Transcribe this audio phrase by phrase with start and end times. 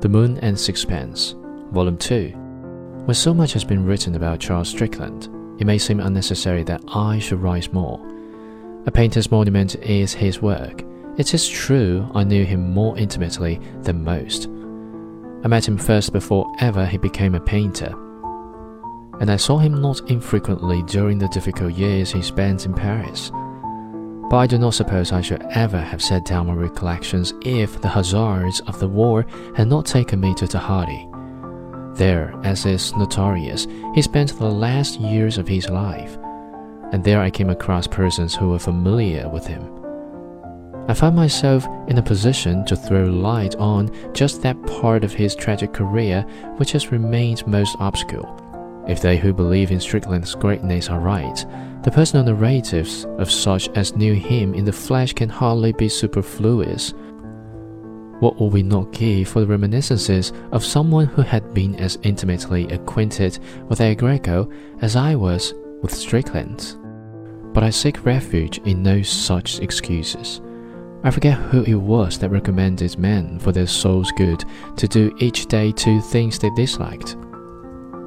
[0.00, 1.34] The Moon and Sixpence,
[1.72, 2.28] Volume 2.
[3.04, 5.24] When so much has been written about Charles Strickland,
[5.60, 8.00] it may seem unnecessary that I should write more.
[8.86, 10.84] A painter's monument is his work.
[11.16, 14.46] It is true I knew him more intimately than most.
[15.42, 17.92] I met him first before ever he became a painter,
[19.18, 23.32] and I saw him not infrequently during the difficult years he spent in Paris.
[24.30, 27.88] But I do not suppose I should ever have set down my recollections if the
[27.88, 29.24] hazards of the war
[29.56, 31.08] had not taken me to Tahiti.
[31.94, 36.18] There, as is notorious, he spent the last years of his life,
[36.92, 39.62] and there I came across persons who were familiar with him.
[40.88, 45.34] I found myself in a position to throw light on just that part of his
[45.34, 46.22] tragic career
[46.56, 48.47] which has remained most obscure.
[48.88, 51.44] If they who believe in Strickland's greatness are right,
[51.82, 56.94] the personal narratives of such as knew him in the flesh can hardly be superfluous.
[58.20, 62.66] What would we not give for the reminiscences of someone who had been as intimately
[62.68, 66.76] acquainted with El Greco as I was with Strickland?
[67.52, 70.40] But I seek refuge in no such excuses.
[71.04, 74.44] I forget who it was that recommended men for their soul's good
[74.76, 77.16] to do each day two things they disliked.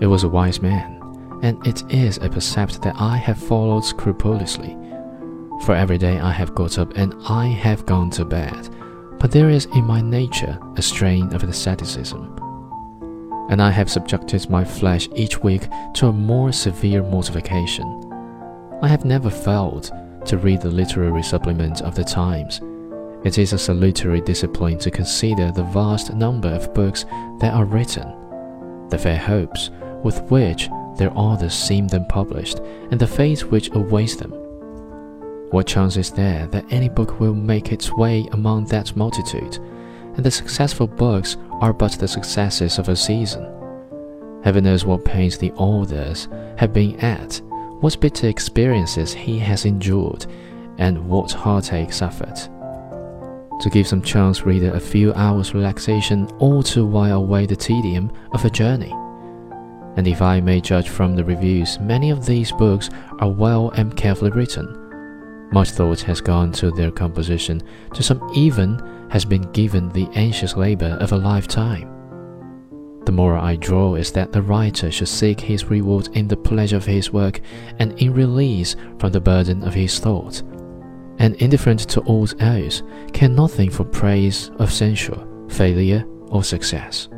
[0.00, 0.96] It was a wise man
[1.42, 4.76] and it is a precept that I have followed scrupulously.
[5.64, 8.68] For every day I have got up and I have gone to bed,
[9.18, 12.32] but there is in my nature a strain of asceticism.
[13.48, 18.02] And I have subjected my flesh each week to a more severe mortification.
[18.82, 19.92] I have never failed
[20.26, 22.60] to read the literary supplement of the Times.
[23.24, 27.04] It is a salutary discipline to consider the vast number of books
[27.38, 29.70] that are written, the fair hopes
[30.02, 34.32] with which their authors seem then published, and the fate which awaits them.
[35.50, 39.58] What chance is there that any book will make its way among that multitude,
[40.16, 43.46] and the successful books are but the successes of a season?
[44.42, 47.40] Heaven knows what pains the authors have been at,
[47.80, 50.26] what bitter experiences he has endured,
[50.78, 52.36] and what heartache suffered.
[53.60, 58.12] To give some chance reader a few hours relaxation or to while away the tedium
[58.32, 58.92] of a journey
[59.96, 63.96] and if I may judge from the reviews, many of these books are well and
[63.96, 65.48] carefully written.
[65.52, 67.62] Much thought has gone to their composition,
[67.94, 68.80] to some even
[69.10, 71.92] has been given the anxious labor of a lifetime.
[73.06, 76.76] The moral I draw is that the writer should seek his reward in the pleasure
[76.76, 77.40] of his work
[77.78, 80.42] and in release from the burden of his thought.
[81.18, 82.82] And indifferent to all else,
[83.12, 87.08] care nothing for praise or censure, failure or success.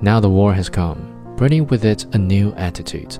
[0.00, 1.09] Now the war has come,
[1.40, 3.16] bringing with it a new attitude.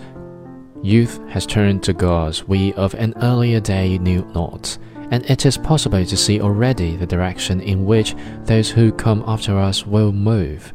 [0.83, 4.77] Youth has turned to gods we of an earlier day knew not,
[5.11, 8.15] and it is possible to see already the direction in which
[8.45, 10.75] those who come after us will move.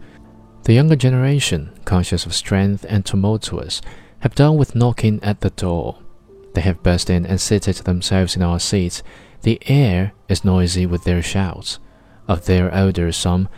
[0.63, 3.79] The younger generation, conscious of strength and tumultuous,
[4.21, 5.99] have done with knocking at the door.
[6.55, 9.03] They have burst in and seated themselves in our seats.
[9.43, 11.77] The air is noisy with their shouts.
[12.27, 13.49] Of their older some,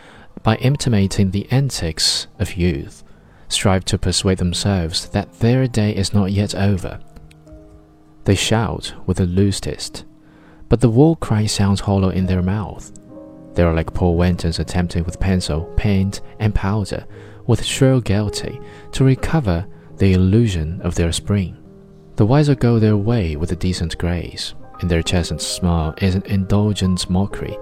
[0.42, 3.02] by intimating the antics of youth,
[3.48, 7.00] strive to persuade themselves that their day is not yet over.
[8.24, 10.04] They shout with the loosest,
[10.68, 12.92] but the war cry sounds hollow in their mouth.
[13.54, 17.06] They are like poor wantons attempting with pencil, paint, and powder,
[17.46, 18.60] with shrill gaiety,
[18.92, 19.66] to recover
[19.96, 21.56] the illusion of their spring.
[22.16, 24.54] The wiser go their way with a decent grace.
[24.80, 27.56] In their chastened smile is an indulgent mockery.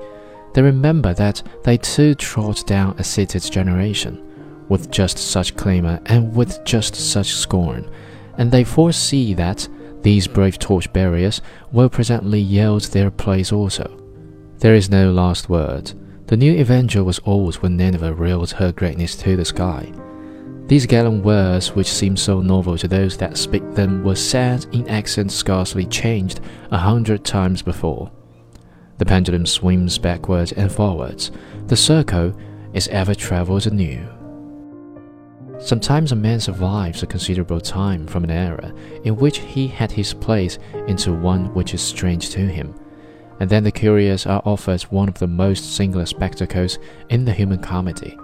[0.53, 4.23] They remember that they too trod down a seated generation,
[4.69, 7.91] with just such clamour and with just such scorn,
[8.38, 9.69] and they foresee that
[10.03, 11.41] these brave torch-bearers
[11.72, 14.03] will presently yield their place also.
[14.59, 15.93] There is no last word.
[16.26, 19.93] The new avenger was old when Nineveh reeled her greatness to the sky.
[20.66, 24.88] These gallant words, which seem so novel to those that speak them, were said in
[24.88, 26.41] accents scarcely changed
[26.72, 28.10] a hundred times before.
[28.99, 31.31] The pendulum swims backwards and forwards.
[31.66, 32.37] The circle
[32.73, 34.08] is ever travelled anew.
[35.58, 38.75] Sometimes a man survives a considerable time from an era
[39.05, 42.75] in which he had his place into one which is strange to him,
[43.41, 47.58] and then the curious are offered one of the most singular spectacles in the human
[47.58, 48.19] comedy.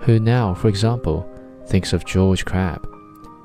[0.00, 1.28] Who now, for example,
[1.66, 2.86] thinks of George Crabbe?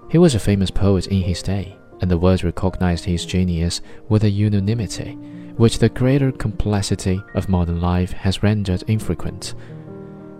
[0.09, 4.23] He was a famous poet in his day, and the world recognized his genius with
[4.23, 5.17] a unanimity
[5.55, 9.53] which the greater complexity of modern life has rendered infrequent.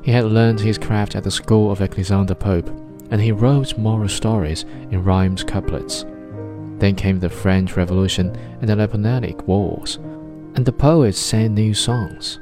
[0.03, 2.69] He had learned his craft at the school of Alexander Pope,
[3.09, 6.05] and he wrote moral stories in rhymed couplets.
[6.79, 9.95] Then came the French Revolution and the Napoleonic Wars,
[10.55, 12.41] and the poets sang new songs.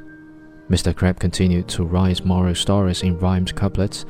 [0.68, 0.94] Mr.
[0.94, 4.06] Crabbe continued to write moral stories in rhymed couplets.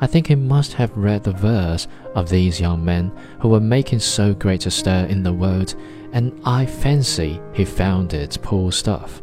[0.00, 3.10] I think he must have read the verse of these young men
[3.40, 5.74] who were making so great a stir in the world,
[6.12, 9.22] and I fancy he found it poor stuff.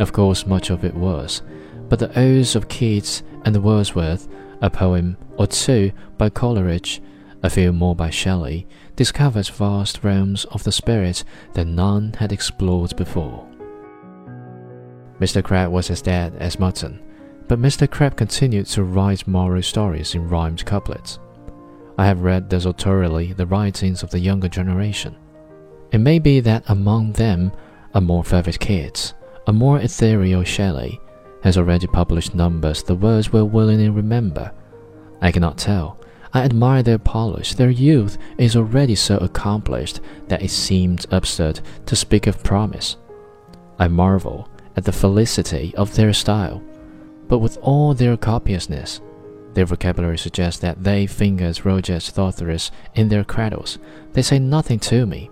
[0.00, 1.42] Of course, much of it was,
[1.90, 4.28] but the odes of Keats and the Wordsworth,
[4.62, 7.02] a poem or two by Coleridge,
[7.42, 12.96] a few more by Shelley, discovered vast realms of the spirit that none had explored
[12.96, 13.46] before.
[15.18, 15.42] Mr.
[15.42, 17.02] Crabbe was as dead as mutton,
[17.48, 17.90] but Mr.
[17.90, 21.18] Crabbe continued to write moral stories in rhymed couplets.
[21.98, 25.16] I have read desultorily the writings of the younger generation.
[25.90, 27.52] It may be that among them
[27.94, 29.14] a more fervid Keats,
[29.48, 31.00] a more ethereal Shelley,
[31.42, 34.52] has already published numbers the words will willingly remember.
[35.20, 35.98] I cannot tell.
[36.32, 37.54] I admire their polish.
[37.54, 42.96] Their youth is already so accomplished that it seems absurd to speak of promise.
[43.78, 46.62] I marvel at the felicity of their style.
[47.28, 49.00] But with all their copiousness,
[49.54, 53.78] their vocabulary suggests that they fingered Roget's Thesaurus in their cradles.
[54.12, 55.30] They say nothing to me.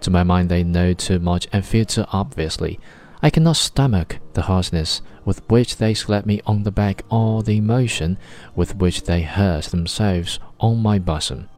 [0.00, 2.80] To my mind, they know too much and feel too obviously.
[3.22, 7.58] I cannot stomach the harshness with which they slap me on the back or the
[7.58, 8.16] emotion
[8.56, 11.48] with which they hurt themselves on my bosom.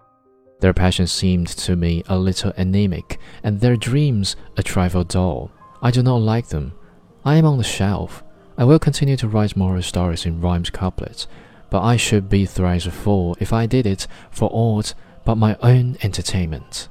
[0.61, 5.51] Their passion seemed to me a little anemic, and their dreams a trifle dull.
[5.81, 6.73] I do not like them.
[7.25, 8.23] I am on the shelf.
[8.57, 11.27] I will continue to write moral stories in rhymes couplets,
[11.71, 14.95] but I should be thrice a fool if I did it for aught
[15.25, 16.89] but my own entertainment.